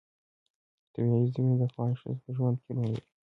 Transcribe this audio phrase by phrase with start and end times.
[0.93, 3.01] طبیعي زیرمې د افغان ښځو په ژوند کې رول لري.